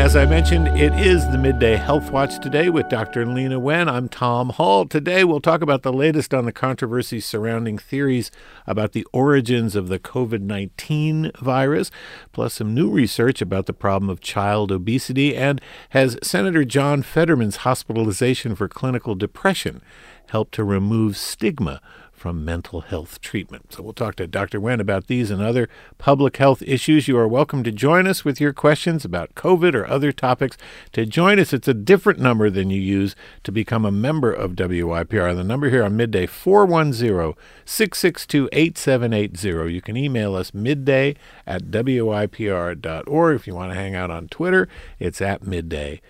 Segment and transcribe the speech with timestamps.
[0.00, 3.26] as I mentioned, it is the Midday Health Watch today with Dr.
[3.26, 3.86] Lena Wen.
[3.86, 4.86] I'm Tom Hall.
[4.86, 8.30] Today we'll talk about the latest on the controversy surrounding theories
[8.66, 11.90] about the origins of the COVID 19 virus,
[12.32, 15.60] plus some new research about the problem of child obesity, and
[15.90, 19.82] has Senator John Fetterman's hospitalization for clinical depression
[20.30, 21.80] helped to remove stigma
[22.20, 23.72] from mental health treatment.
[23.72, 24.60] So we'll talk to Dr.
[24.60, 27.08] Wen about these and other public health issues.
[27.08, 30.58] You are welcome to join us with your questions about COVID or other topics.
[30.92, 34.50] To join us, it's a different number than you use to become a member of
[34.52, 35.34] WYPR.
[35.34, 39.72] The number here on midday 410 662 8780.
[39.72, 41.16] You can email us midday
[41.46, 43.34] at WYPR.org.
[43.34, 44.68] If you want to hang out on Twitter,
[44.98, 46.02] it's at midday.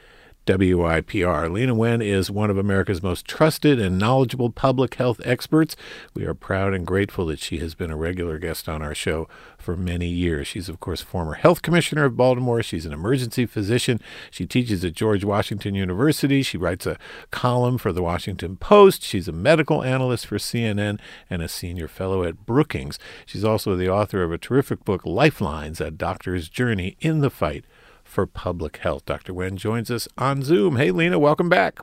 [0.50, 1.48] WYPR.
[1.48, 5.76] Lena Wen is one of America's most trusted and knowledgeable public health experts.
[6.12, 9.28] We are proud and grateful that she has been a regular guest on our show
[9.58, 10.48] for many years.
[10.48, 12.64] She's, of course, former health commissioner of Baltimore.
[12.64, 14.00] She's an emergency physician.
[14.28, 16.42] She teaches at George Washington University.
[16.42, 16.98] She writes a
[17.30, 19.04] column for the Washington Post.
[19.04, 20.98] She's a medical analyst for CNN
[21.28, 22.98] and a senior fellow at Brookings.
[23.24, 27.64] She's also the author of a terrific book, Lifelines A Doctor's Journey in the Fight
[28.10, 29.06] for Public Health.
[29.06, 29.32] Dr.
[29.32, 30.76] Wen joins us on Zoom.
[30.76, 31.78] Hey, Lena, welcome back.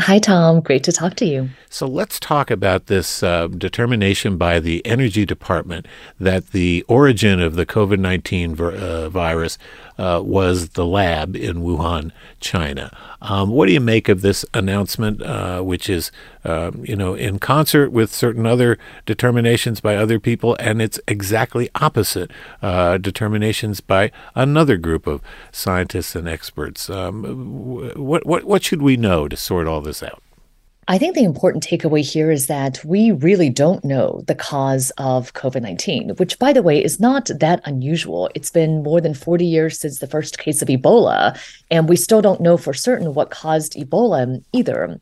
[0.00, 0.60] Hi, Tom.
[0.60, 1.48] Great to talk to you.
[1.70, 5.86] So let's talk about this uh, determination by the Energy Department
[6.20, 9.56] that the origin of the COVID 19 vir- uh, virus
[9.98, 12.96] uh, was the lab in Wuhan, China.
[13.22, 16.12] Um, what do you make of this announcement, uh, which is,
[16.44, 21.70] um, you know, in concert with certain other determinations by other people, and it's exactly
[21.74, 22.30] opposite
[22.62, 26.90] uh, determinations by another group of scientists and experts?
[26.90, 30.22] Um, what what what should we know to sort all this out?
[30.88, 35.32] I think the important takeaway here is that we really don't know the cause of
[35.32, 38.30] COVID 19, which, by the way, is not that unusual.
[38.36, 41.36] It's been more than 40 years since the first case of Ebola,
[41.72, 45.00] and we still don't know for certain what caused Ebola either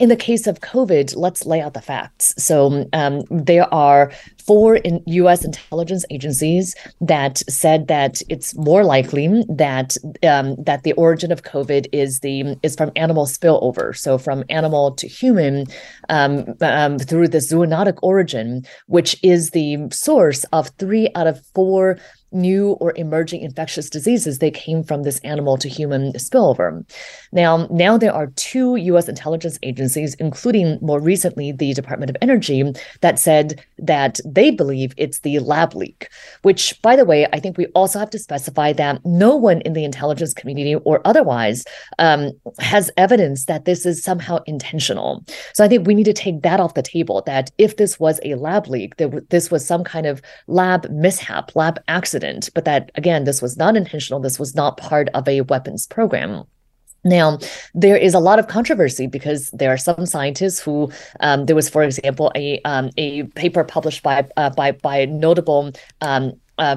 [0.00, 2.34] in the case of COVID, let's lay out the facts.
[2.38, 4.10] So um, there are
[4.46, 5.44] four in U.S.
[5.44, 11.86] intelligence agencies that said that it's more likely that um, that the origin of COVID
[11.92, 15.66] is the is from animal spillover, so from animal to human
[16.08, 21.98] um, um, through the zoonotic origin, which is the source of three out of four
[22.32, 26.84] new or emerging infectious diseases they came from this animal to human spillover.
[27.32, 32.64] Now now there are two us intelligence agencies including more recently the department of energy
[33.00, 36.08] that said that they believe it's the lab leak
[36.42, 39.72] which by the way i think we also have to specify that no one in
[39.72, 41.64] the intelligence community or otherwise
[41.98, 45.24] um, has evidence that this is somehow intentional.
[45.54, 48.20] So i think we need to take that off the table that if this was
[48.24, 52.64] a lab leak that this was some kind of lab mishap lab accident accident, but
[52.64, 54.20] that again, this was not intentional.
[54.20, 56.44] This was not part of a weapons program.
[57.02, 57.38] Now,
[57.74, 61.70] there is a lot of controversy because there are some scientists who um, there was,
[61.70, 65.72] for example, a um, a paper published by uh, by by notable
[66.02, 66.76] um, uh,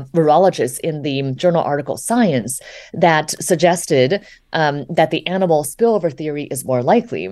[0.81, 2.61] in the journal article Science
[2.93, 7.27] that suggested um, that the animal spillover theory is more likely.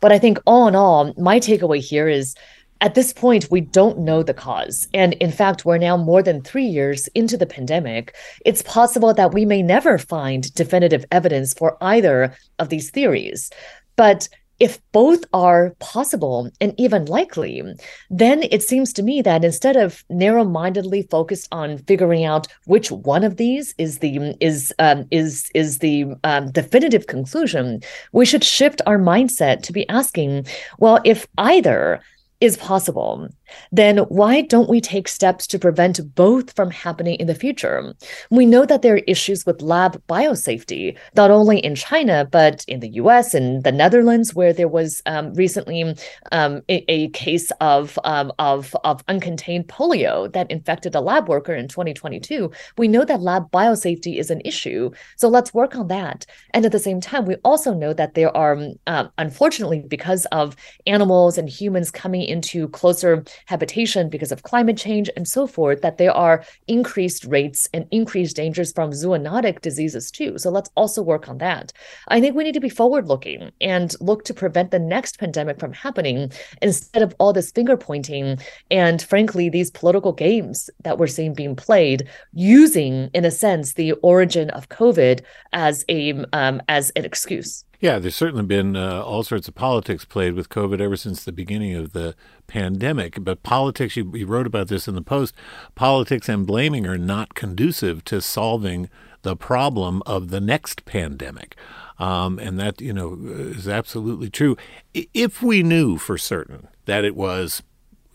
[0.00, 2.34] But I think all in all, my takeaway here is
[2.82, 4.88] at this point, we don't know the cause.
[4.92, 8.14] And in fact, we're now more than three years into the pandemic.
[8.44, 13.50] It's possible that we may never find definitive evidence for either of these theories.
[13.94, 14.28] But
[14.58, 17.62] if both are possible and even likely,
[18.10, 23.24] then it seems to me that instead of narrow-mindedly focused on figuring out which one
[23.24, 27.80] of these is the is um, is is the um, definitive conclusion,
[28.12, 30.46] we should shift our mindset to be asking,
[30.78, 32.00] well, if either
[32.42, 33.28] is possible,
[33.70, 37.94] then why don't we take steps to prevent both from happening in the future?
[38.30, 42.80] We know that there are issues with lab biosafety, not only in China, but in
[42.80, 45.94] the US and the Netherlands, where there was um, recently
[46.32, 51.54] um, a, a, case of, um, of, of uncontained polio that infected a lab worker
[51.54, 52.50] in 2022.
[52.76, 54.90] We know that lab biosafety is an issue.
[55.16, 56.26] So let's work on that.
[56.54, 58.58] And at the same time, we also know that there are,
[58.88, 60.56] uh, unfortunately, because of
[60.86, 65.98] animals and humans coming into closer habitation because of climate change and so forth, that
[65.98, 70.38] there are increased rates and increased dangers from zoonotic diseases too.
[70.38, 71.72] So let's also work on that.
[72.08, 75.60] I think we need to be forward looking and look to prevent the next pandemic
[75.60, 78.38] from happening instead of all this finger pointing
[78.70, 83.92] and frankly these political games that we're seeing being played using in a sense the
[84.02, 85.20] origin of COVID
[85.52, 87.64] as a um, as an excuse.
[87.82, 91.32] Yeah, there's certainly been uh, all sorts of politics played with COVID ever since the
[91.32, 92.14] beginning of the
[92.46, 93.24] pandemic.
[93.24, 95.34] But politics, you, you wrote about this in the Post,
[95.74, 98.88] politics and blaming are not conducive to solving
[99.22, 101.56] the problem of the next pandemic.
[101.98, 104.56] Um, and that, you know, is absolutely true.
[104.94, 107.64] If we knew for certain that it was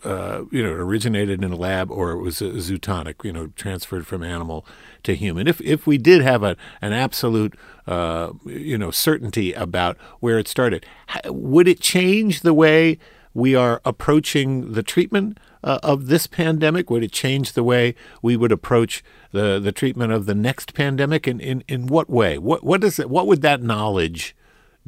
[0.04, 4.22] uh, you know, originated in a lab or it was zootonic, you know, transferred from
[4.22, 4.64] animal
[5.02, 5.48] to human.
[5.48, 7.54] If if we did have a, an absolute,
[7.86, 10.86] uh, you know, certainty about where it started,
[11.26, 12.98] would it change the way
[13.34, 16.90] we are approaching the treatment uh, of this pandemic?
[16.90, 19.02] Would it change the way we would approach
[19.32, 21.26] the, the treatment of the next pandemic?
[21.26, 22.38] In, in, in what way?
[22.38, 24.36] What what does it, what would that knowledge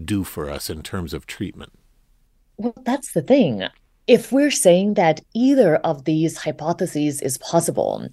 [0.03, 1.73] do for us in terms of treatment?
[2.57, 3.67] Well, that's the thing
[4.07, 8.09] if we're saying that either of these hypotheses is possible,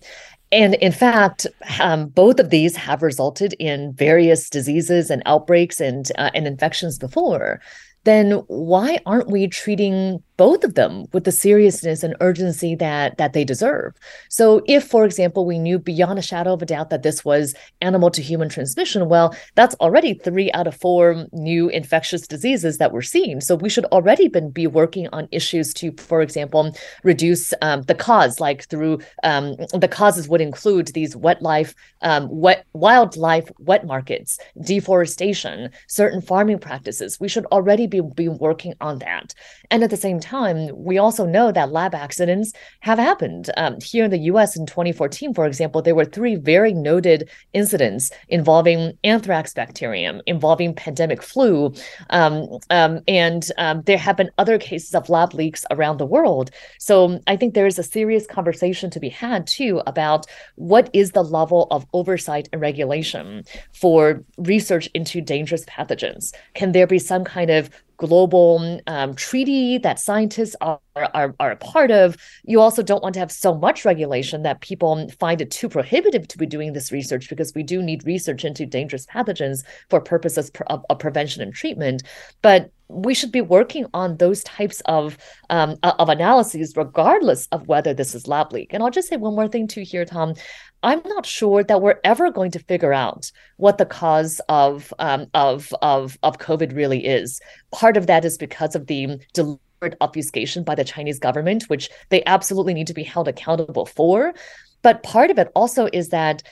[0.51, 1.45] and in fact,
[1.80, 6.98] um, both of these have resulted in various diseases and outbreaks and uh, and infections
[6.98, 7.60] before,
[8.06, 13.34] then why aren't we treating both of them with the seriousness and urgency that that
[13.34, 13.94] they deserve.
[14.30, 17.56] So if for example we knew beyond a shadow of a doubt that this was
[17.81, 22.92] animal to human transmission, well that's already 3 out of 4 new infectious diseases that
[22.92, 23.42] we're seeing.
[23.42, 27.95] So we should already been be working on issues to for example reduce um, the
[27.95, 33.86] cause like through um, the causes would include these wet life um, wet wildlife wet
[33.86, 37.19] markets, deforestation, certain farming practices.
[37.19, 39.33] We should already be, be working on that.
[39.72, 43.50] And at the same time, we also know that lab accidents have happened.
[43.58, 48.12] Um, here in the US in 2014, for example, there were three very noted incidents
[48.30, 51.74] involving anthrax bacterium, involving pandemic flu.
[52.10, 56.52] Um, um, and um, there have been other cases of lab leaks around the world.
[56.80, 60.26] So I think there is a serious conversation to be had too about
[60.56, 63.44] what is the level of oversight and regulation
[63.74, 66.34] for research into dangerous pathogens.
[66.54, 71.56] Can there be some kind of global um, treaty that scientists are, are, are a
[71.56, 72.16] part of.
[72.44, 76.28] You also don't want to have so much regulation that people find it too prohibitive
[76.30, 80.52] to be doing this research because we do need research into dangerous pathogens for purposes
[80.68, 82.04] of, of prevention and treatment.
[82.42, 85.18] But we should be working on those types of
[85.50, 88.74] um, of analyses, regardless of whether this is lab leak.
[88.74, 90.36] And I'll just say one more thing too here, Tom.
[90.84, 95.28] I'm not sure that we're ever going to figure out what the cause of um,
[95.34, 97.42] of of of COVID really is.
[97.72, 102.24] Part of that is because of the deliberate obfuscation by the Chinese government, which they
[102.25, 104.33] absolutely need to be held accountable for.
[104.81, 106.44] But part of it also is that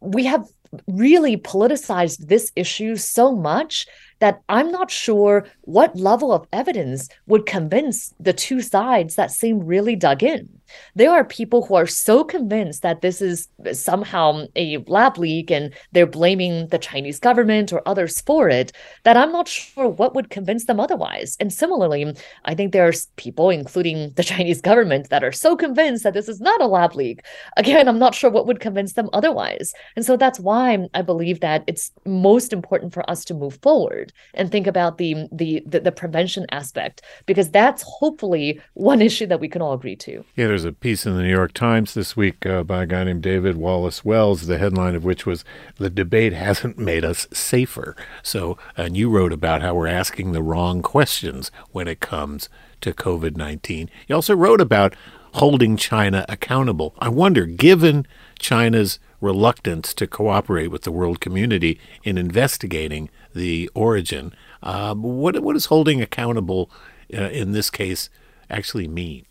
[0.00, 0.46] we have
[0.88, 3.86] really politicized this issue so much
[4.20, 9.64] that I'm not sure what level of evidence would convince the two sides that seem
[9.64, 10.48] really dug in.
[10.94, 15.72] There are people who are so convinced that this is somehow a lab leak and
[15.92, 18.72] they're blaming the Chinese government or others for it
[19.04, 21.36] that I'm not sure what would convince them otherwise.
[21.38, 22.14] And similarly,
[22.44, 26.40] I think there's people, including the Chinese government, that are so convinced that this is
[26.40, 27.24] not a lab leak.
[27.56, 29.74] Again, I'm not sure what would convince them otherwise.
[29.96, 34.03] And so that's why I believe that it's most important for us to move forward
[34.34, 39.40] and think about the the the, the prevention aspect because that's hopefully one issue that
[39.40, 40.24] we can all agree to.
[40.36, 43.04] Yeah, there's a piece in the New York Times this week uh, by a guy
[43.04, 45.44] named David Wallace Wells, the headline of which was
[45.76, 50.42] "The debate hasn't made us safer." So, and you wrote about how we're asking the
[50.42, 52.48] wrong questions when it comes
[52.80, 53.90] to COVID 19.
[54.06, 54.94] You also wrote about
[55.34, 56.94] holding China accountable.
[56.98, 58.06] I wonder, given
[58.38, 64.32] China's reluctance to cooperate with the world community in investigating the origin.
[64.62, 66.70] Uh, what what does holding accountable
[67.12, 68.10] uh, in this case
[68.50, 69.24] actually mean?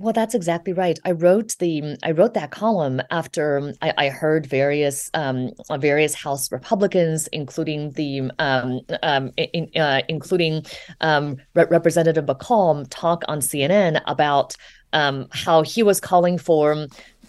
[0.00, 0.96] Well, that's exactly right.
[1.04, 6.52] I wrote the I wrote that column after I, I heard various um, various House
[6.52, 10.64] Republicans, including the um, um, in, uh, including
[11.00, 14.54] um, Re- Representative McCaul, talk on CNN about
[14.92, 16.86] um, how he was calling for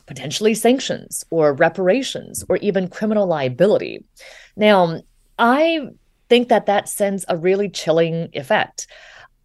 [0.09, 4.03] potentially sanctions or reparations or even criminal liability.
[4.57, 5.01] Now,
[5.37, 5.81] I
[6.29, 8.87] think that that sends a really chilling effect.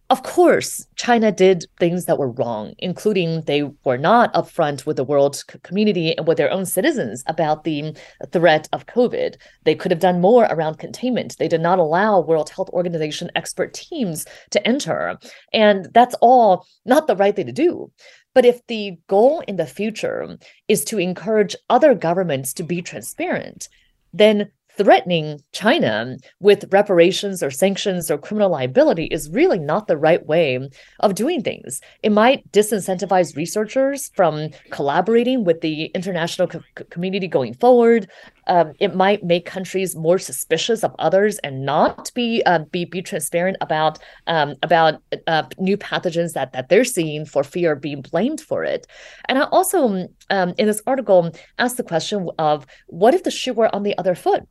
[0.09, 5.03] Of course, China did things that were wrong, including they were not upfront with the
[5.03, 7.95] world community and with their own citizens about the
[8.31, 9.35] threat of COVID.
[9.63, 11.37] They could have done more around containment.
[11.37, 15.17] They did not allow World Health Organization expert teams to enter.
[15.53, 17.91] And that's all not the right thing to do.
[18.35, 20.37] But if the goal in the future
[20.67, 23.69] is to encourage other governments to be transparent,
[24.13, 30.25] then threatening China with reparations or sanctions or criminal liability is really not the right
[30.25, 30.59] way
[30.99, 31.79] of doing things.
[32.03, 38.09] It might disincentivize researchers from collaborating with the international co- community going forward.
[38.47, 43.01] Um, it might make countries more suspicious of others and not be uh, be be
[43.01, 48.01] transparent about um, about uh, new pathogens that that they're seeing for fear of being
[48.01, 48.87] blamed for it.
[49.25, 53.53] And I also um, in this article asked the question of what if the shoe
[53.53, 54.43] were on the other foot?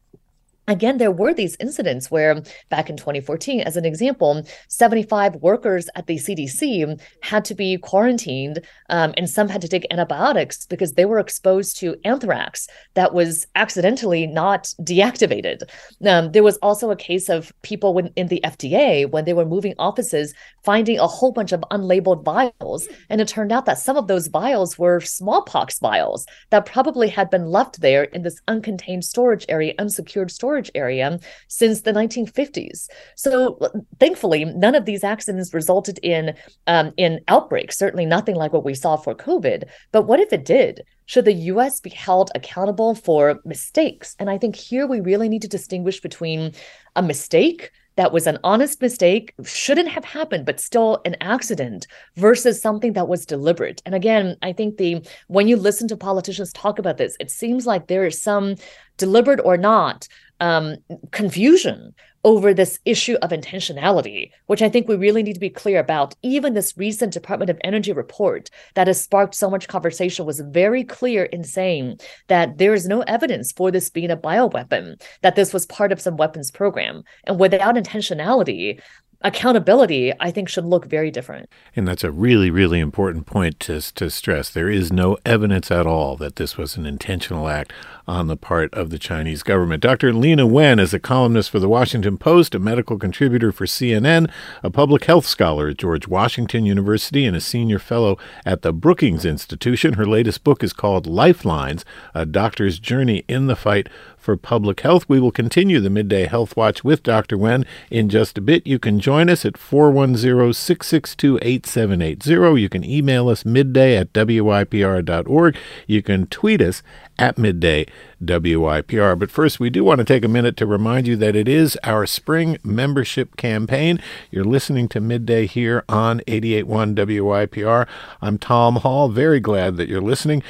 [0.68, 6.06] Again, there were these incidents where back in 2014, as an example, 75 workers at
[6.06, 11.04] the CDC had to be quarantined um, and some had to take antibiotics because they
[11.04, 15.62] were exposed to anthrax that was accidentally not deactivated.
[16.06, 19.44] Um, there was also a case of people when, in the FDA, when they were
[19.44, 22.88] moving offices, finding a whole bunch of unlabeled vials.
[23.10, 27.30] And it turned out that some of those vials were smallpox vials that probably had
[27.30, 31.18] been left there in this uncontained storage area, unsecured storage storage area
[31.48, 32.88] since the 1950s.
[33.16, 33.58] So
[33.98, 36.34] thankfully, none of these accidents resulted in
[36.68, 37.76] um, in outbreaks.
[37.76, 39.64] Certainly, nothing like what we saw for COVID.
[39.90, 40.82] But what if it did?
[41.06, 44.14] Should the US be held accountable for mistakes?
[44.18, 46.52] And I think here we really need to distinguish between
[46.94, 52.60] a mistake that was an honest mistake, shouldn't have happened, but still an accident versus
[52.60, 53.82] something that was deliberate.
[53.86, 57.66] And again, I think the when you listen to politicians talk about this, it seems
[57.66, 58.56] like there is some
[58.96, 60.08] deliberate or not
[60.44, 60.76] um,
[61.10, 65.78] confusion over this issue of intentionality, which I think we really need to be clear
[65.78, 66.14] about.
[66.22, 70.84] Even this recent Department of Energy report that has sparked so much conversation was very
[70.84, 71.98] clear in saying
[72.28, 76.00] that there is no evidence for this being a bioweapon, that this was part of
[76.00, 77.04] some weapons program.
[77.24, 78.80] And without intentionality,
[79.24, 81.48] accountability, I think, should look very different.
[81.74, 84.50] And that's a really, really important point to, to stress.
[84.50, 87.72] There is no evidence at all that this was an intentional act
[88.06, 89.82] on the part of the Chinese government.
[89.82, 90.12] Dr.
[90.12, 94.30] Lena Wen is a columnist for the Washington Post, a medical contributor for CNN,
[94.62, 99.24] a public health scholar at George Washington University, and a senior fellow at the Brookings
[99.24, 99.94] Institution.
[99.94, 103.88] Her latest book is called Lifelines A Doctor's Journey in the Fight
[104.24, 105.04] for Public Health.
[105.06, 107.36] We will continue the Midday Health Watch with Dr.
[107.36, 108.66] Wen in just a bit.
[108.66, 112.60] You can join us at 410 662 8780.
[112.62, 115.56] You can email us midday at wypr.org.
[115.86, 116.82] You can tweet us
[117.18, 117.86] at midday
[118.24, 119.18] WYPR.
[119.18, 121.78] But first, we do want to take a minute to remind you that it is
[121.84, 124.00] our spring membership campaign.
[124.30, 127.86] You're listening to Midday here on 881 WYPR.
[128.22, 129.10] I'm Tom Hall.
[129.10, 130.42] Very glad that you're listening.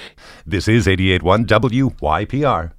[0.47, 2.74] This is 881 WYPR.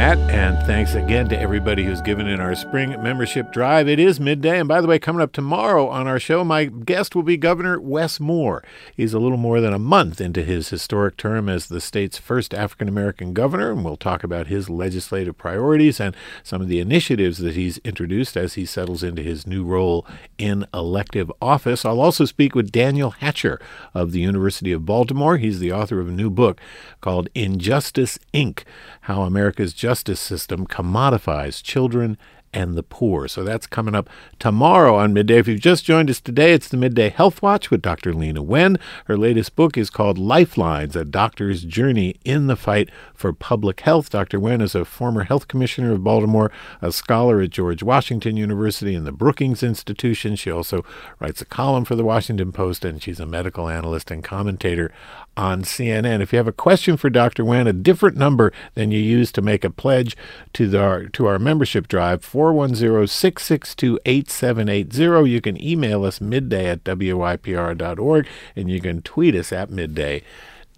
[0.00, 0.18] Matt.
[0.30, 3.86] And thanks again to everybody who's given in our spring membership drive.
[3.86, 4.58] It is midday.
[4.58, 7.78] And by the way, coming up tomorrow on our show, my guest will be Governor
[7.78, 8.64] Wes Moore.
[8.96, 12.54] He's a little more than a month into his historic term as the state's first
[12.54, 13.72] African American governor.
[13.72, 18.38] And we'll talk about his legislative priorities and some of the initiatives that he's introduced
[18.38, 20.06] as he settles into his new role
[20.38, 21.84] in elective office.
[21.84, 23.60] I'll also speak with Daniel Hatcher
[23.92, 25.36] of the University of Baltimore.
[25.36, 26.58] He's the author of a new book
[27.02, 28.64] called Injustice, Inc.
[29.10, 32.16] How America's Justice System Commodifies Children
[32.52, 33.28] and the poor.
[33.28, 35.38] So that's coming up tomorrow on midday.
[35.38, 38.12] If you've just joined us today, it's the Midday Health Watch with Dr.
[38.12, 38.78] Lena Wen.
[39.06, 44.10] Her latest book is called Lifelines A Doctor's Journey in the Fight for Public Health.
[44.10, 44.38] Dr.
[44.38, 46.50] Wen is a former health commissioner of Baltimore,
[46.80, 50.36] a scholar at George Washington University and the Brookings Institution.
[50.36, 50.84] She also
[51.18, 54.92] writes a column for the Washington Post, and she's a medical analyst and commentator
[55.40, 56.20] on CNN.
[56.20, 57.44] If you have a question for Dr.
[57.44, 60.14] Wen, a different number than you use to make a pledge
[60.52, 65.30] to, the, to our membership drive, 410 662 8780.
[65.30, 70.22] You can email us midday at wypr.org and you can tweet us at midday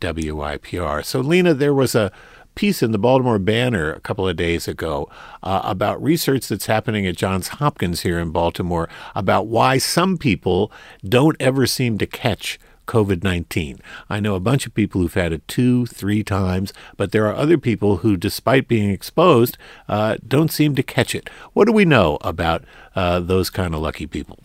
[0.01, 1.05] WYPR.
[1.05, 2.13] So, Lena, there was a
[2.55, 5.09] piece in the Baltimore Banner a couple of days ago
[5.43, 10.71] uh, about research that's happening at Johns Hopkins here in Baltimore about why some people
[11.09, 13.79] don't ever seem to catch COVID 19.
[14.09, 17.35] I know a bunch of people who've had it two, three times, but there are
[17.35, 19.59] other people who, despite being exposed,
[19.89, 21.31] uh, don't seem to catch it.
[21.53, 24.39] What do we know about uh, those kind of lucky people?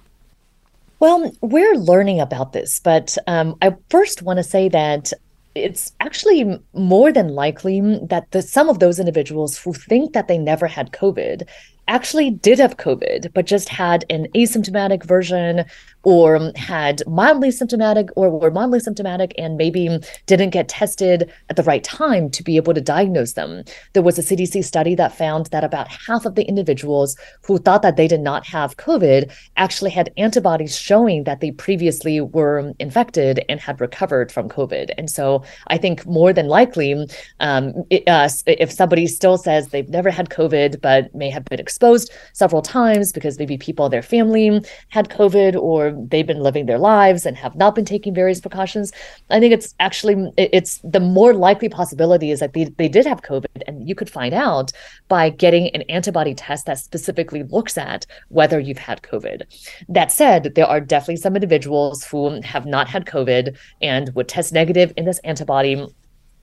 [1.00, 5.13] Well, we're learning about this, but um, I first want to say that
[5.53, 10.38] it's actually more than likely that the, some of those individuals who think that they
[10.38, 11.48] never had COVID
[11.88, 15.65] actually did have COVID, but just had an asymptomatic version
[16.08, 21.64] or had mildly symptomatic or were mildly symptomatic and maybe didn't get tested at the
[21.64, 23.62] right time to be able to diagnose them.
[23.92, 27.82] There was a CDC study that found that about half of the individuals who thought
[27.82, 33.44] that they did not have COVID actually had antibodies showing that they previously were infected
[33.50, 34.92] and had recovered from COVID.
[34.98, 37.06] And so I think more than likely,
[37.42, 41.60] um, it, uh, if somebody still says they've never had COVID but may have been
[41.60, 46.66] exposed several times because maybe people in their family had COVID or they've been living
[46.66, 48.92] their lives and have not been taking various precautions.
[49.30, 53.22] I think it's actually it's the more likely possibility is that they, they did have
[53.22, 54.72] COVID and you could find out
[55.08, 59.44] by getting an antibody test that specifically looks at whether you've had COVID.
[59.89, 64.54] That said, there are definitely some individuals who have not had COVID and would test
[64.54, 65.86] negative in this antibody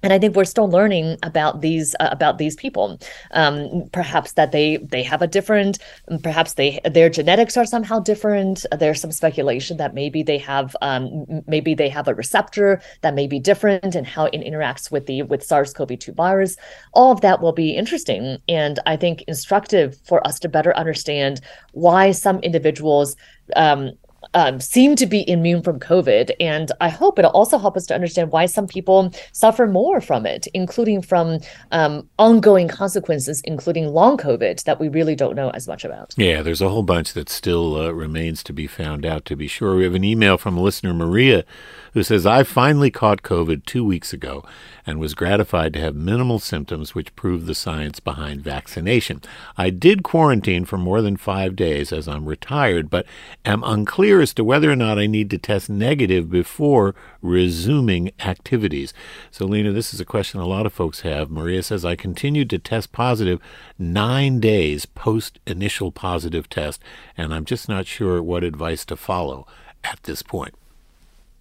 [0.04, 3.00] and I think we're still learning about these uh, about these people.
[3.30, 5.78] Um, perhaps that they they have a different,
[6.23, 8.66] perhaps they their genetics are somehow different.
[8.78, 13.26] There's some speculation that maybe they have um, maybe they have a receptor that may
[13.26, 16.56] be different and how it interacts with the with SARS-CoV-2 virus.
[16.92, 21.40] All of that will be interesting, and I think instructive for us to better understand
[21.73, 23.16] why some individuals
[23.56, 23.92] um,
[24.35, 26.33] um, seem to be immune from COVID.
[26.41, 30.26] And I hope it'll also help us to understand why some people suffer more from
[30.26, 31.41] it, including from
[31.73, 36.14] um, ongoing consequences, including long COVID that we really don't know as much about.
[36.17, 39.49] Yeah, there's a whole bunch that still uh, remains to be found out, to be
[39.49, 39.76] sure.
[39.76, 41.45] We have an email from a listener Maria
[41.94, 44.44] who says, I finally caught COVID two weeks ago
[44.84, 49.22] and was gratified to have minimal symptoms which prove the science behind vaccination.
[49.56, 53.06] I did quarantine for more than five days as I'm retired, but
[53.44, 58.92] am unclear as to whether or not I need to test negative before resuming activities.
[59.30, 61.30] So, Lena, this is a question a lot of folks have.
[61.30, 63.40] Maria says, I continued to test positive
[63.78, 66.82] nine days post initial positive test,
[67.16, 69.46] and I'm just not sure what advice to follow
[69.84, 70.54] at this point.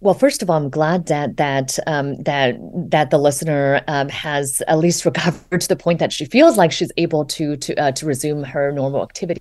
[0.04, 2.56] Well, first of all, I'm glad that that um, that
[2.90, 6.72] that the listener um, has at least recovered to the point that she feels like
[6.72, 9.40] she's able to to uh, to resume her normal activity.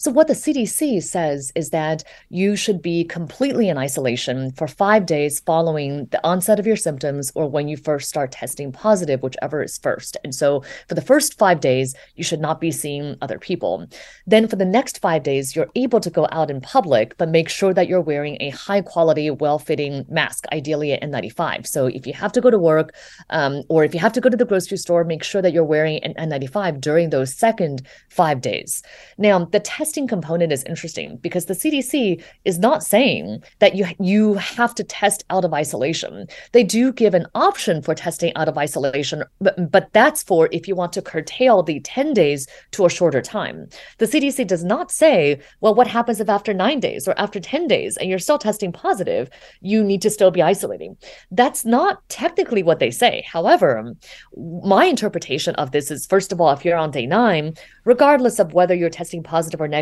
[0.00, 5.04] So, what the CDC says is that you should be completely in isolation for five
[5.04, 9.62] days following the onset of your symptoms or when you first start testing positive, whichever
[9.62, 10.16] is first.
[10.24, 13.86] And so, for the first five days, you should not be seeing other people.
[14.26, 17.50] Then, for the next five days, you're able to go out in public, but make
[17.50, 21.66] sure that you're wearing a high quality, well fitting mask, ideally an N95.
[21.66, 22.94] So, if you have to go to work
[23.28, 25.62] um, or if you have to go to the grocery store, make sure that you're
[25.62, 28.82] wearing an N95 during those second five days.
[29.18, 33.84] Now, the test testing component is interesting because the CDC is not saying that you
[33.98, 36.28] you have to test out of isolation.
[36.52, 40.68] They do give an option for testing out of isolation, but, but that's for if
[40.68, 43.68] you want to curtail the 10 days to a shorter time.
[43.98, 47.66] The CDC does not say, well, what happens if after 9 days or after 10
[47.66, 49.28] days and you're still testing positive,
[49.60, 50.96] you need to still be isolating.
[51.32, 53.24] That's not technically what they say.
[53.26, 53.92] However,
[54.62, 58.52] my interpretation of this is first of all, if you're on day 9, regardless of
[58.52, 59.79] whether you're testing positive or negative.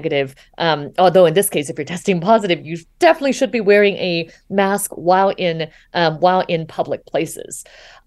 [0.58, 4.28] Um, although in this case, if you're testing positive, you definitely should be wearing a
[4.50, 7.64] mask while in um, while in public places.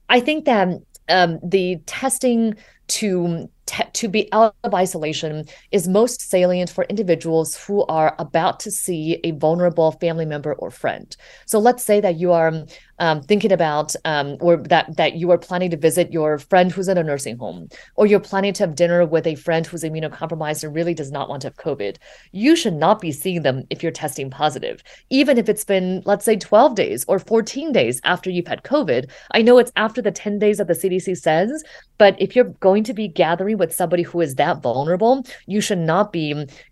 [0.10, 0.68] I think that
[1.10, 2.56] um, the testing
[2.88, 3.50] to
[3.94, 9.20] to be out of isolation is most salient for individuals who are about to see
[9.24, 11.16] a vulnerable family member or friend.
[11.46, 12.66] So let's say that you are
[13.02, 16.88] um, thinking about um, or that that you are planning to visit your friend who's
[16.88, 20.64] in a nursing home or you're planning to have dinner with a friend who's immunocompromised
[20.64, 21.98] and really does not want to have covid
[22.32, 26.24] you should not be seeing them if you're testing positive even if it's been let's
[26.24, 30.12] say 12 days or 14 days after you've had covid i know it's after the
[30.12, 31.64] 10 days that the cdc says
[31.98, 35.84] but if you're going to be gathering with somebody who is that vulnerable you should
[35.94, 36.26] not be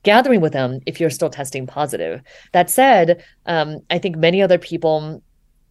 [0.03, 2.21] gathering with them if you're still testing positive
[2.53, 5.21] that said um, i think many other people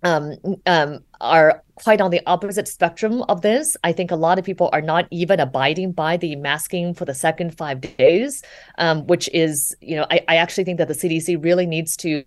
[0.03, 0.35] um,
[0.67, 3.77] um, are quite on the opposite spectrum of this.
[3.85, 7.15] I think a lot of people are not even abiding by the masking for the
[7.15, 8.43] second five days,
[8.79, 12.25] um, which is, you know, I, I actually think that the CDC really needs to,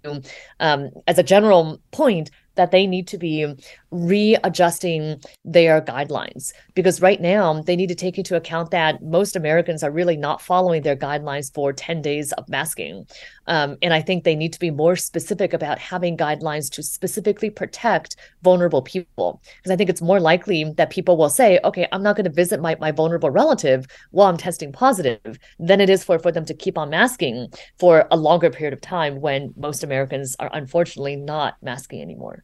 [0.60, 3.56] um, as a general point, that they need to be
[3.92, 9.84] readjusting their guidelines because right now they need to take into account that most Americans
[9.84, 13.06] are really not following their guidelines for 10 days of masking.
[13.48, 17.50] Um, and I think they need to be more specific about having guidelines to specifically
[17.50, 19.42] protect vulnerable people.
[19.58, 22.32] Because I think it's more likely that people will say, okay, I'm not going to
[22.32, 26.46] visit my, my vulnerable relative while I'm testing positive than it is for, for them
[26.46, 31.16] to keep on masking for a longer period of time when most Americans are unfortunately
[31.16, 32.44] not masking anymore.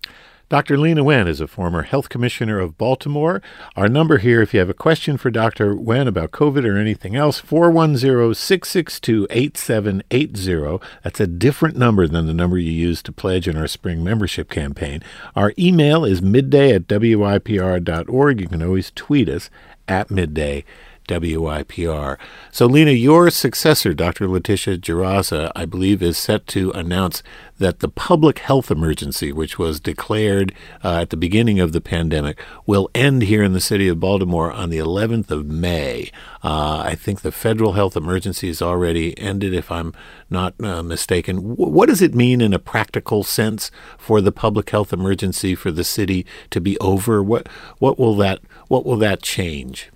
[0.50, 0.78] Dr.
[0.78, 3.42] Lena Wen is a former health commissioner of Baltimore.
[3.76, 5.76] Our number here, if you have a question for Dr.
[5.76, 10.86] Wen about COVID or anything else, 410 662 8780.
[11.04, 14.50] That's a different number than the number you used to pledge in our spring membership
[14.50, 15.04] campaign.
[15.36, 18.40] Our email is midday at wypr.org.
[18.40, 19.50] You can always tweet us
[19.90, 20.64] at midday
[21.08, 22.18] WYPR.
[22.52, 24.28] So, Lena, your successor, Dr.
[24.28, 27.24] Letitia Dzirasa, I believe, is set to announce
[27.58, 32.40] that the public health emergency, which was declared uh, at the beginning of the pandemic,
[32.66, 36.12] will end here in the city of Baltimore on the 11th of May.
[36.44, 39.94] Uh, I think the federal health emergency has already ended, if I'm
[40.30, 41.38] not uh, mistaken.
[41.38, 45.72] W- what does it mean in a practical sense for the public health emergency for
[45.72, 47.24] the city to be over?
[47.24, 47.48] What
[47.80, 49.90] what will that what will that change?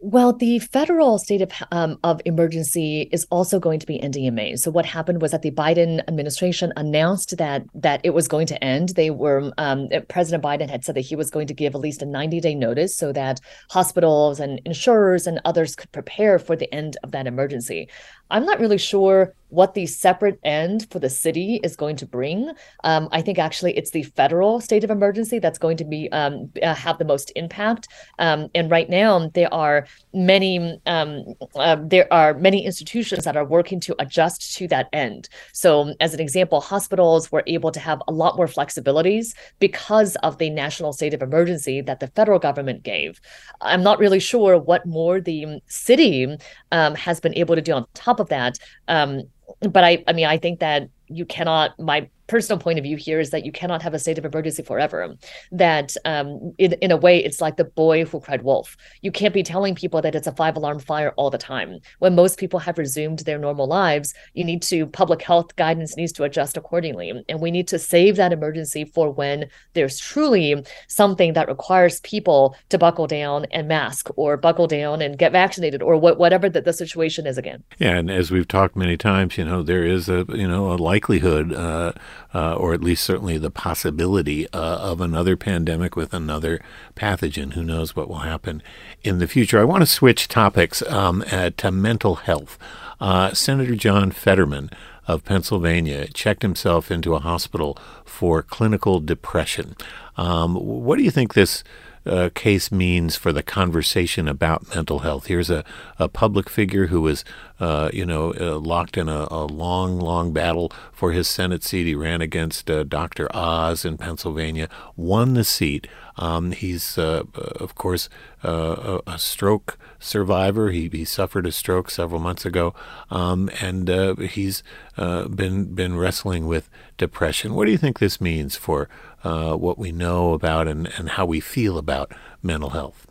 [0.00, 4.34] Well, the federal state of, um, of emergency is also going to be ending in
[4.34, 4.54] May.
[4.54, 8.64] So what happened was that the Biden administration announced that that it was going to
[8.64, 8.90] end.
[8.90, 12.02] They were um, President Biden had said that he was going to give at least
[12.02, 16.72] a 90 day notice so that hospitals and insurers and others could prepare for the
[16.72, 17.88] end of that emergency.
[18.30, 22.52] I'm not really sure what the separate end for the city is going to bring.
[22.84, 26.50] Um, I think actually it's the federal state of emergency that's going to be um,
[26.62, 27.88] uh, have the most impact.
[28.18, 33.44] Um, and right now there are many um, uh, there are many institutions that are
[33.44, 35.28] working to adjust to that end.
[35.52, 40.38] So as an example, hospitals were able to have a lot more flexibilities because of
[40.38, 43.20] the national state of emergency that the federal government gave.
[43.60, 46.36] I'm not really sure what more the city
[46.72, 48.58] um, has been able to do on top of that.
[48.88, 49.22] Um,
[49.60, 51.78] but I, I mean, I think that you cannot.
[51.78, 54.62] My personal point of view here is that you cannot have a state of emergency
[54.62, 55.16] forever.
[55.50, 58.76] That um, in, in a way, it's like the boy who cried wolf.
[59.02, 61.78] You can't be telling people that it's a five alarm fire all the time.
[61.98, 66.12] When most people have resumed their normal lives, you need to, public health guidance needs
[66.12, 67.12] to adjust accordingly.
[67.28, 72.54] And we need to save that emergency for when there's truly something that requires people
[72.68, 76.60] to buckle down and mask or buckle down and get vaccinated or what, whatever the,
[76.60, 77.64] the situation is again.
[77.78, 77.96] Yeah.
[77.96, 81.52] And as we've talked many times, you know, there is a, you know, a likelihood
[81.52, 81.92] uh,
[82.34, 86.60] uh, or at least certainly the possibility uh, of another pandemic with another
[86.94, 87.54] pathogen.
[87.54, 88.62] Who knows what will happen
[89.02, 89.60] in the future?
[89.60, 92.58] I want to switch topics um, uh, to mental health.
[93.00, 94.70] Uh, Senator John Fetterman
[95.06, 99.74] of Pennsylvania checked himself into a hospital for clinical depression.
[100.16, 101.64] Um, what do you think this?
[102.06, 105.26] Uh, case means for the conversation about mental health.
[105.26, 105.64] Here's a,
[105.98, 107.24] a public figure who was,
[107.60, 111.86] uh, you know, uh, locked in a, a, long, long battle for his Senate seat.
[111.86, 113.28] He ran against uh, Dr.
[113.34, 115.86] Oz in Pennsylvania, won the seat.
[116.16, 118.08] Um, he's, uh, of course,
[118.44, 120.70] uh, a, a, stroke survivor.
[120.70, 122.74] He, he suffered a stroke several months ago,
[123.10, 124.64] um, and he's
[124.96, 127.54] been been wrestling with depression.
[127.54, 128.88] What do you think this means for
[129.24, 133.06] uh, what we know about and, and how we feel about mental health?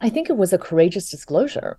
[0.00, 1.78] I think it was a courageous disclosure.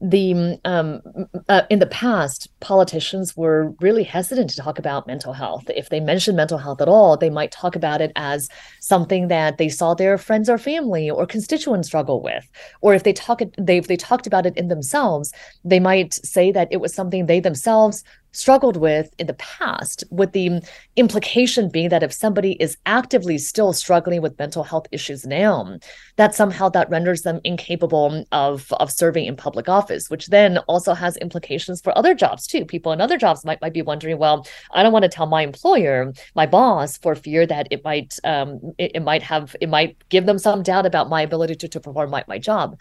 [0.00, 1.02] The um,
[1.50, 5.68] uh, in the past, politicians were really hesitant to talk about mental health.
[5.68, 8.48] If they mentioned mental health at all, they might talk about it as
[8.80, 12.48] something that they saw their friends or family or constituents struggle with.
[12.80, 15.32] Or if they talk they if they talked about it in themselves,
[15.64, 20.32] they might say that it was something they themselves struggled with in the past, with
[20.32, 20.62] the
[20.96, 25.78] implication being that if somebody is actively still struggling with mental health issues now,
[26.16, 30.94] that somehow that renders them incapable of, of serving in public office, which then also
[30.94, 32.64] has implications for other jobs too.
[32.64, 35.42] People in other jobs might, might be wondering, well, I don't want to tell my
[35.42, 39.96] employer, my boss, for fear that it might um, it, it might have it might
[40.08, 42.78] give them some doubt about my ability to, to perform my, my job.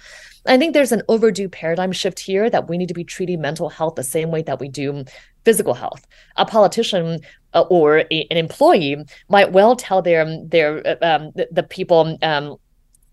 [0.47, 3.69] I think there's an overdue paradigm shift here that we need to be treating mental
[3.69, 5.03] health the same way that we do
[5.45, 6.07] physical health.
[6.37, 7.19] A politician
[7.53, 12.17] uh, or a, an employee might well tell their their uh, um, the, the, people
[12.21, 12.57] um,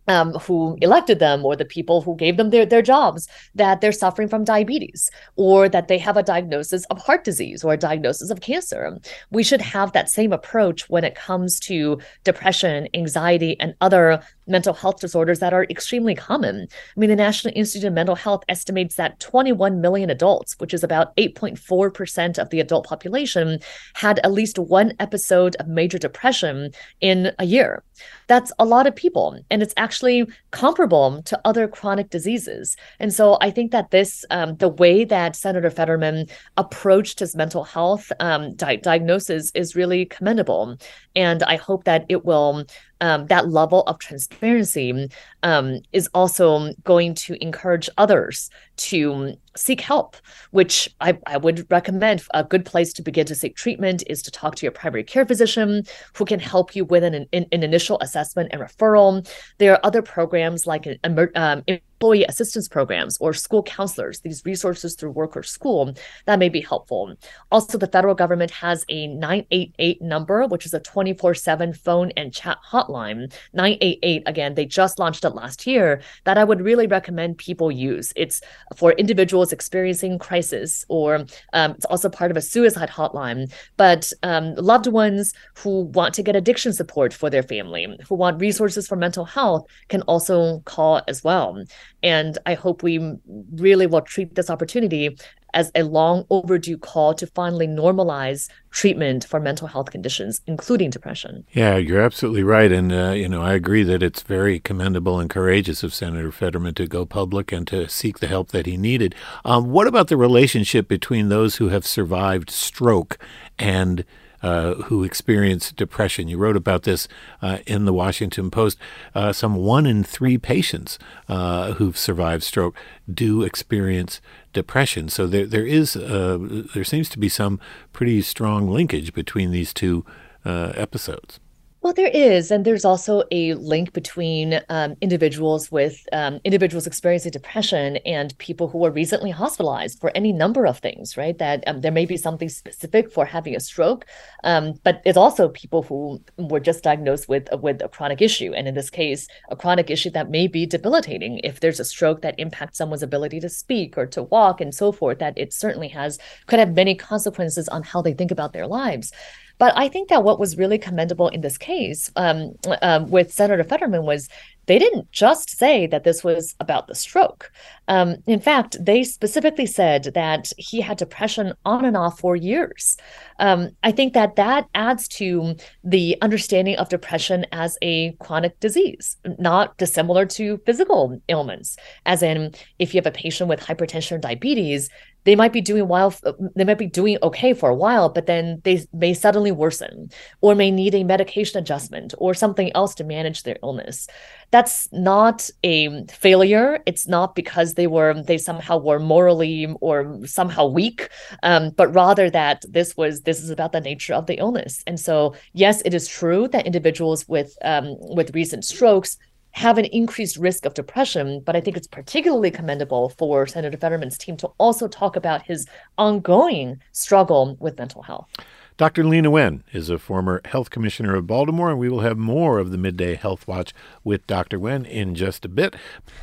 [0.09, 3.93] um, who elected them or the people who gave them their, their jobs that they're
[3.93, 8.31] suffering from diabetes or that they have a diagnosis of heart disease or a diagnosis
[8.31, 8.99] of cancer.
[9.31, 14.75] We should have that same approach when it comes to depression, anxiety, and other mental
[14.75, 16.67] health disorders that are extremely common.
[16.97, 20.85] I mean, the National Institute of Mental Health estimates that 21 million adults, which is
[20.85, 23.61] about 8.4% of the adult population,
[23.95, 27.83] had at least one episode of major depression in a year.
[28.27, 32.77] That's a lot of people, and it's actually comparable to other chronic diseases.
[32.99, 36.27] And so I think that this, um, the way that Senator Fetterman
[36.57, 40.77] approached his mental health um, di- diagnosis is really commendable.
[41.17, 42.65] And I hope that it will
[43.01, 45.09] um, that level of transparency
[45.43, 50.17] um, is also going to encourage others to seek help,
[50.51, 52.23] which I, I would recommend.
[52.35, 55.25] A good place to begin to seek treatment is to talk to your primary care
[55.25, 55.83] physician
[56.15, 59.27] who can help you with an, an, an initial assessment and referral.
[59.59, 60.99] There are other programs like an
[61.35, 61.63] um,
[62.05, 65.95] employee assistance programs or school counselors, these resources through work or school,
[66.27, 67.15] that may be helpful.
[67.51, 72.35] Also, the federal government has a 988 number, which is a 24 7 phone and
[72.35, 73.33] chat hotline.
[73.55, 78.13] 988, again, they just launched it last year, that I would really recommend people use.
[78.17, 78.43] It's
[78.77, 83.51] for individuals experiencing crisis, or um, it's also part of a suicide hotline.
[83.79, 88.43] But um, loved ones who want to get addiction support for their family, who want
[88.43, 91.65] resources for mental health, can also call as well.
[92.05, 93.17] And I hope we
[93.55, 95.17] really will treat this opportunity
[95.55, 101.47] as a long overdue call to finally normalize treatment for mental health conditions, including depression.
[101.53, 102.71] Yeah, you're absolutely right.
[102.71, 106.75] And, uh, you know, I agree that it's very commendable and courageous of Senator Fetterman
[106.75, 109.15] to go public and to seek the help that he needed.
[109.45, 113.17] Um, what about the relationship between those who have survived stroke
[113.59, 114.05] and
[114.45, 116.29] uh, who experience depression.
[116.29, 117.09] You wrote about this
[117.41, 118.77] uh, in the Washington Post.
[119.15, 120.99] Uh, some one in three patients
[121.31, 122.77] uh, who've survived stroke
[123.13, 124.21] do experience
[124.53, 125.09] depression.
[125.09, 126.37] So there, there is, uh,
[126.75, 127.59] there seems to be some
[127.95, 130.05] pretty strong linkage between these two
[130.45, 131.41] episodes.
[131.85, 137.33] Well, there is, and there's also a link between um, individuals with um, individuals experiencing
[137.33, 141.37] depression and people who were recently hospitalized for any number of things, right?
[141.37, 144.07] That um, there may be something specific for having a stroke,
[144.45, 148.67] um, but it's also people who were just diagnosed with with a chronic issue, and
[148.67, 151.39] in this case, a chronic issue that may be debilitating.
[151.45, 154.91] If there's a stroke that impacts someone's ability to speak or to walk and so
[154.91, 158.67] forth, that it certainly has could have many consequences on how they think about their
[158.67, 159.13] lives.
[159.59, 163.65] But I think that what was really commendable in this case um, um, with Senator
[163.65, 164.29] Fetterman was
[164.67, 167.53] they didn't just say that this was about the stroke.
[167.89, 172.97] Um, in fact, they specifically said that he had depression on and off for years.
[173.39, 179.17] Um, I think that that adds to the understanding of depression as a chronic disease,
[179.39, 181.77] not dissimilar to physical ailments.
[182.07, 184.89] As in, if you have a patient with hypertension or diabetes,
[185.25, 186.15] they might be doing while
[186.55, 190.11] they might be doing okay for a while but then they may suddenly worsen
[190.41, 194.07] or may need a medication adjustment or something else to manage their illness.
[194.51, 196.81] That's not a failure.
[196.87, 201.09] It's not because they were they somehow were morally or somehow weak
[201.43, 204.83] um, but rather that this was this is about the nature of the illness.
[204.87, 209.17] And so yes it is true that individuals with um, with recent strokes
[209.55, 214.19] have an increased risk of depression but i think it's particularly commendable for senator fetterman's
[214.19, 218.29] team to also talk about his ongoing struggle with mental health
[218.77, 219.05] Dr.
[219.05, 222.73] Lena Wen is a former health commissioner of Baltimore, and we will have more of
[222.73, 224.59] the Midday Health Watch with Dr.
[224.59, 225.77] Wen in just a bit.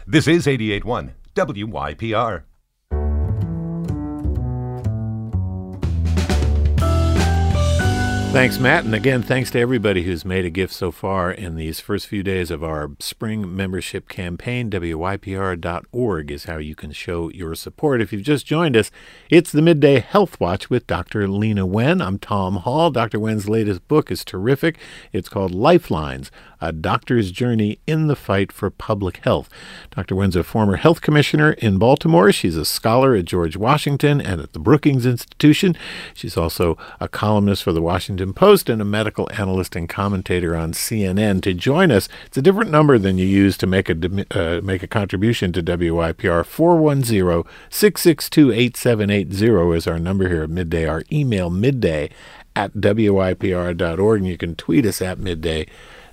[0.06, 2.44] This is 881 WYPR.
[8.32, 8.86] Thanks, Matt.
[8.86, 12.24] And again, thanks to everybody who's made a gift so far in these first few
[12.24, 14.70] days of our spring membership campaign.
[14.70, 18.02] WYPR.org is how you can show your support.
[18.02, 18.89] If you've just joined us,
[19.30, 21.28] it's the Midday Health Watch with Dr.
[21.28, 22.02] Lena Wen.
[22.02, 22.89] I'm Tom Hall.
[22.89, 23.20] Dr.
[23.20, 24.78] Wen's latest book is terrific.
[25.12, 29.50] It's called Lifelines A Doctor's Journey in the Fight for Public Health.
[29.89, 30.15] Dr.
[30.15, 32.32] Wen's a former health commissioner in Baltimore.
[32.32, 35.76] She's a scholar at George Washington and at the Brookings Institution.
[36.13, 40.74] She's also a columnist for the Washington Post and a medical analyst and commentator on
[40.74, 41.41] CNN.
[41.41, 43.95] To join us, it's a different number than you use to make a
[44.32, 46.45] uh, make a contribution to WYPR.
[47.71, 50.88] 410-662-8780 is our number here at midday.
[50.88, 52.12] Our email midday
[52.56, 55.65] at WYPR.org, and you can tweet us at midday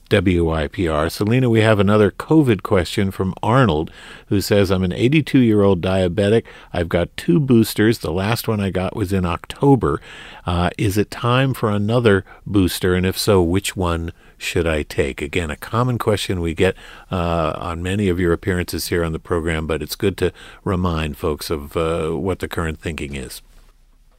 [0.08, 1.10] WYPR.
[1.10, 3.90] So, Lena, we have another COVID question from Arnold,
[4.28, 6.44] who says, I'm an 82 year old diabetic.
[6.72, 7.98] I've got two boosters.
[7.98, 10.00] The last one I got was in October.
[10.46, 12.94] Uh, is it time for another booster?
[12.94, 15.20] And if so, which one should I take?
[15.20, 16.76] Again, a common question we get
[17.10, 20.32] uh, on many of your appearances here on the program, but it's good to
[20.64, 23.42] remind folks of uh, what the current thinking is.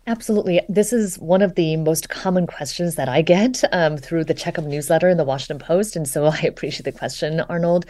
[0.10, 0.60] Absolutely.
[0.68, 4.66] This is one of the most common questions that I get um, through the Checkup
[4.66, 5.96] newsletter in the Washington Post.
[5.96, 7.86] And so I appreciate the question, Arnold.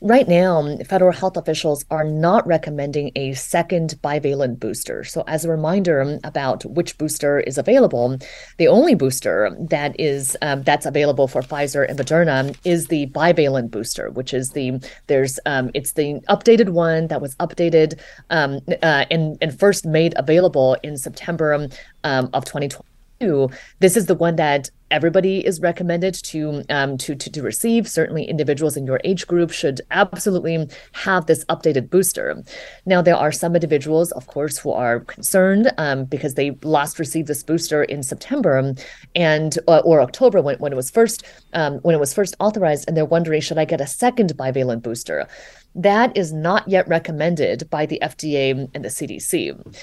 [0.00, 5.02] Right now, federal health officials are not recommending a second bivalent booster.
[5.02, 8.16] So, as a reminder about which booster is available,
[8.58, 13.72] the only booster that is um, that's available for Pfizer and Moderna is the bivalent
[13.72, 17.98] booster, which is the there's um, it's the updated one that was updated
[18.30, 21.54] um, uh, and and first made available in September
[22.04, 22.88] um, of 2020
[23.20, 27.88] this is the one that everybody is recommended to, um, to, to to receive.
[27.88, 32.42] Certainly, individuals in your age group should absolutely have this updated booster.
[32.86, 37.28] Now, there are some individuals, of course, who are concerned um, because they last received
[37.28, 38.74] this booster in September
[39.14, 42.84] and uh, or October when, when it was first um, when it was first authorized,
[42.86, 45.26] and they're wondering, should I get a second bivalent booster?
[45.74, 49.76] That is not yet recommended by the FDA and the CDC.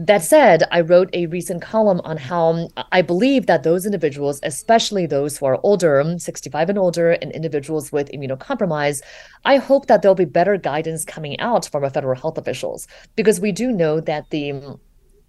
[0.00, 4.38] That said, I wrote a recent column on how um, I believe that those individuals,
[4.44, 9.02] especially those who are older, um, 65 and older, and individuals with immunocompromise,
[9.44, 12.86] I hope that there'll be better guidance coming out from our federal health officials.
[13.16, 14.80] Because we do know that the um,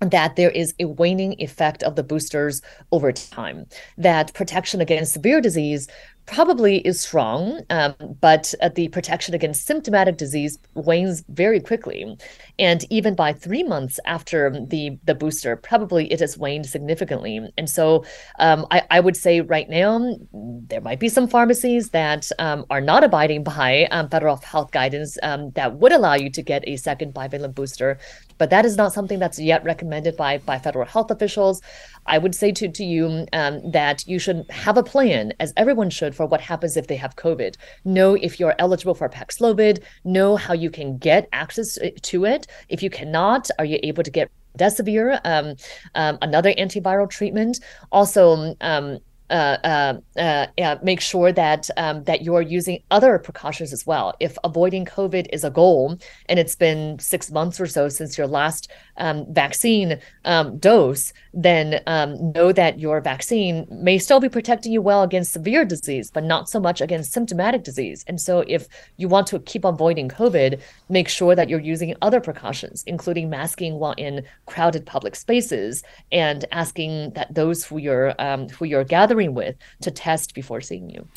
[0.01, 3.65] that there is a waning effect of the boosters over time,
[3.97, 5.87] that protection against severe disease
[6.29, 12.15] probably is strong, um, but uh, the protection against symptomatic disease wanes very quickly.
[12.59, 17.39] And even by three months after the, the booster, probably it has waned significantly.
[17.57, 18.05] And so
[18.37, 22.81] um, I, I, would say right now, there might be some pharmacies that um, are
[22.81, 26.75] not abiding by um, federal health guidance um, that would allow you to get a
[26.75, 27.97] second bivalent booster.
[28.39, 31.61] But that is not something that's yet recommended by, by federal health officials.
[32.07, 35.91] I would say to, to you um, that you should have a plan, as everyone
[35.91, 37.55] should, for what happens if they have COVID.
[37.85, 42.47] Know if you're eligible for Paxlovid, know how you can get access to it.
[42.69, 45.55] If you cannot, are you able to get Remdesivir, um,
[45.95, 47.59] um, another antiviral treatment?
[47.91, 53.85] Also, um, uh, uh, uh, make sure that um, that you're using other precautions as
[53.85, 54.15] well.
[54.19, 58.27] If avoiding COVID is a goal, and it's been six months or so since your
[58.27, 64.71] last um, vaccine um, dose, then um, know that your vaccine may still be protecting
[64.71, 68.03] you well against severe disease, but not so much against symptomatic disease.
[68.07, 72.19] And so, if you want to keep avoiding COVID, make sure that you're using other
[72.19, 78.49] precautions, including masking while in crowded public spaces and asking that those who you're um,
[78.49, 81.07] who you're gathering with to test before seeing you.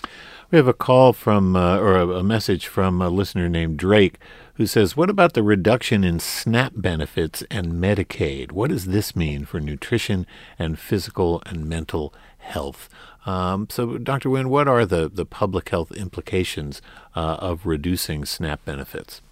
[0.50, 4.18] We have a call from, uh, or a, message from a listener named Drake
[4.54, 8.52] who says, What about the reduction in SNAP benefits and Medicaid?
[8.52, 10.26] What does this mean for nutrition
[10.58, 12.88] and physical and mental health?
[13.24, 14.30] Um, so, Dr.
[14.30, 16.82] Wen, what are the, the public health implications
[17.14, 19.22] uh, of reducing SNAP benefits?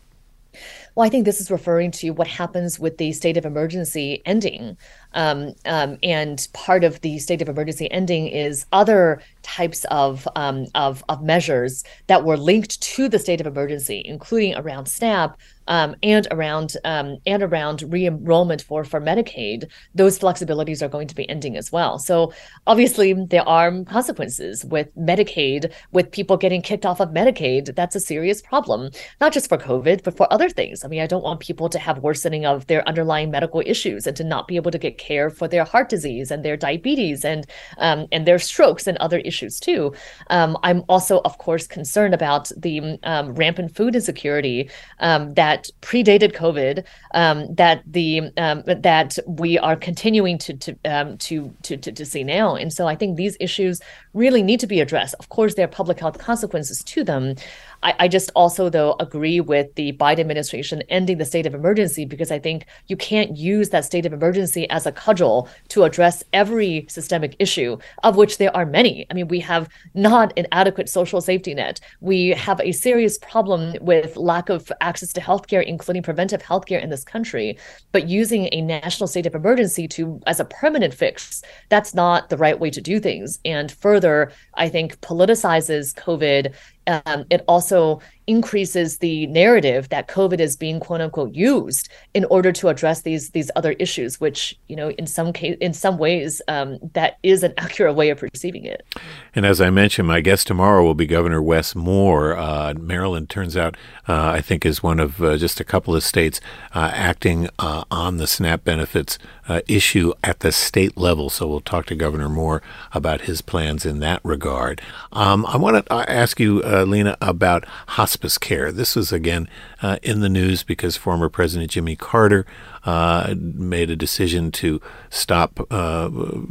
[1.00, 4.76] Well, I think this is referring to what happens with the state of emergency ending.
[5.14, 10.66] Um, um, and part of the state of emergency ending is other types of, um,
[10.74, 15.38] of, of measures that were linked to the state of emergency, including around SNAP,
[15.70, 21.14] um, and around um, and around re-enrollment for for Medicaid, those flexibilities are going to
[21.14, 21.98] be ending as well.
[21.98, 22.32] So
[22.66, 27.74] obviously there are consequences with Medicaid, with people getting kicked off of Medicaid.
[27.76, 30.82] That's a serious problem, not just for COVID, but for other things.
[30.90, 34.16] I mean, I don't want people to have worsening of their underlying medical issues and
[34.16, 37.46] to not be able to get care for their heart disease and their diabetes and
[37.78, 39.94] um, and their strokes and other issues too.
[40.30, 46.32] Um, I'm also, of course, concerned about the um, rampant food insecurity um, that predated
[46.34, 50.72] COVID, um, that the um, that we are continuing to to,
[51.18, 52.56] to to to to see now.
[52.56, 53.80] And so I think these issues
[54.12, 55.14] really need to be addressed.
[55.20, 57.36] Of course, there are public health consequences to them.
[57.82, 62.04] I, I just also, though, agree with the Biden administration ending the state of emergency
[62.04, 66.22] because I think you can't use that state of emergency as a cudgel to address
[66.32, 69.06] every systemic issue, of which there are many.
[69.10, 71.80] I mean, we have not an adequate social safety net.
[72.00, 76.90] We have a serious problem with lack of access to healthcare, including preventive healthcare in
[76.90, 77.58] this country.
[77.92, 82.36] But using a national state of emergency to as a permanent fix, that's not the
[82.36, 83.38] right way to do things.
[83.44, 86.54] And further, I think politicizes COVID
[86.86, 92.52] um, it also increases the narrative that COVID is being quote unquote used in order
[92.52, 96.40] to address these these other issues, which you know in some case in some ways
[96.48, 98.86] um, that is an accurate way of perceiving it.
[99.34, 102.36] And as I mentioned, my guest tomorrow will be Governor Wes Moore.
[102.36, 103.76] Uh, Maryland turns out
[104.08, 106.40] uh, I think is one of uh, just a couple of states
[106.74, 111.30] uh, acting uh, on the SNAP benefits uh, issue at the state level.
[111.30, 114.80] So we'll talk to Governor Moore about his plans in that regard.
[115.12, 118.70] Um, I want to ask you, Lena, about hospital hospice care.
[118.70, 119.48] This was again
[119.80, 122.44] uh, in the news because former President Jimmy Carter
[122.84, 124.78] uh, made a decision to
[125.08, 126.10] stop uh,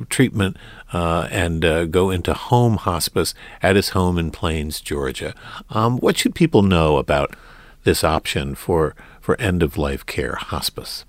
[0.10, 0.58] treatment
[0.94, 5.36] uh, and uh, go into home hospice at his home in Plains, Georgia.
[5.70, 7.36] Um, what should people know about
[7.84, 11.06] this option for, for end of life care, hospice?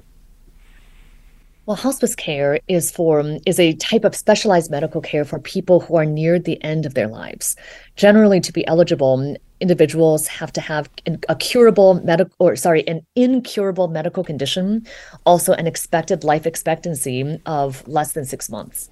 [1.65, 5.97] Well, hospice care is for is a type of specialized medical care for people who
[5.97, 7.57] are near the end of their lives.
[7.97, 10.89] Generally, to be eligible, individuals have to have
[11.29, 14.87] a curable medical or sorry, an incurable medical condition,
[15.25, 18.89] also an expected life expectancy of less than 6 months.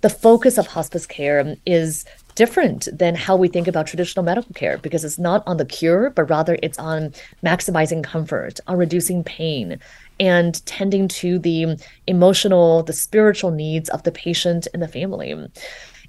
[0.00, 2.04] the focus of hospice care is
[2.34, 6.10] different than how we think about traditional medical care because it's not on the cure,
[6.10, 7.12] but rather it's on
[7.44, 9.78] maximizing comfort, on reducing pain,
[10.18, 15.34] and tending to the emotional, the spiritual needs of the patient and the family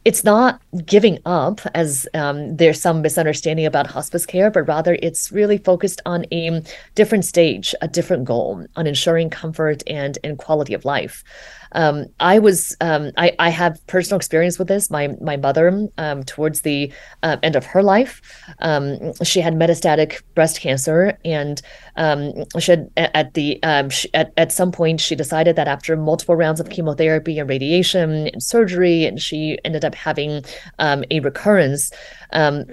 [0.03, 5.31] it's not giving up as um, there's some misunderstanding about hospice care but rather it's
[5.31, 6.61] really focused on a
[6.95, 11.23] different stage a different goal on ensuring comfort and and quality of life
[11.73, 14.89] um, I was um, I, I have personal experience with this.
[14.89, 16.91] My my mother, um, towards the
[17.23, 18.21] uh, end of her life,
[18.59, 21.61] um, she had metastatic breast cancer, and
[21.95, 25.95] um, she had at the um, she, at at some point she decided that after
[25.95, 30.43] multiple rounds of chemotherapy and radiation and surgery, and she ended up having
[30.79, 31.91] a recurrence.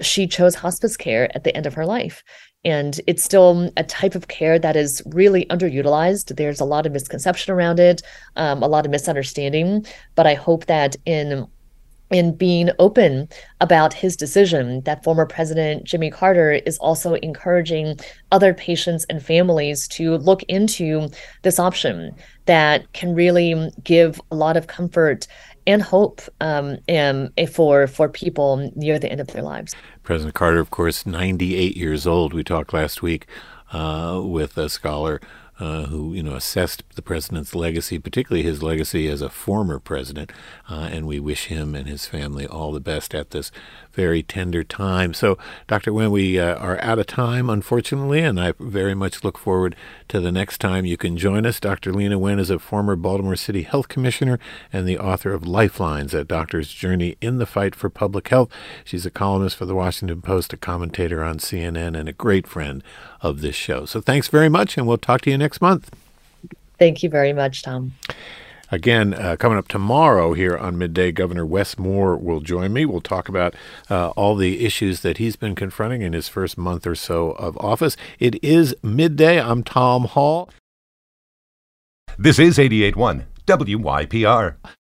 [0.01, 2.23] she chose hospice care at the end of her life.
[2.65, 6.35] And it's still a type of care that is really underutilized.
[6.35, 8.01] There's a lot of misconception around it,
[8.35, 9.85] um, a lot of misunderstanding.
[10.15, 11.47] But I hope that in
[12.11, 13.27] in being open
[13.61, 17.99] about his decision that former president Jimmy Carter is also encouraging
[18.31, 21.09] other patients and families to look into
[21.43, 25.27] this option that can really give a lot of comfort
[25.67, 29.75] and hope um, and for for people near the end of their lives.
[30.03, 32.33] President Carter, of course, 98 years old.
[32.33, 33.27] We talked last week
[33.71, 35.21] uh, with a scholar
[35.59, 40.31] uh, who you know assessed the president's legacy, particularly his legacy as a former president,
[40.69, 43.51] uh, and we wish him and his family all the best at this
[43.99, 45.13] very tender time.
[45.13, 45.37] So,
[45.67, 45.91] Dr.
[45.91, 49.75] Wen, we uh, are out of time, unfortunately, and I very much look forward
[50.07, 51.59] to the next time you can join us.
[51.59, 51.91] Dr.
[51.91, 54.39] Lena Wen is a former Baltimore City Health Commissioner
[54.71, 58.49] and the author of Lifelines, A Doctor's Journey in the Fight for Public Health.
[58.85, 62.81] She's a columnist for the Washington Post, a commentator on CNN, and a great friend
[63.19, 63.83] of this show.
[63.83, 65.93] So, thanks very much, and we'll talk to you next month.
[66.77, 67.91] Thank you very much, Tom.
[68.71, 72.85] Again, uh, coming up tomorrow here on Midday, Governor Wes Moore will join me.
[72.85, 73.55] We'll talk about
[73.89, 77.57] uh, all the issues that he's been confronting in his first month or so of
[77.57, 77.97] office.
[78.19, 79.41] It is midday.
[79.41, 80.49] I'm Tom Hall.
[82.17, 84.55] This is 881 WYPR.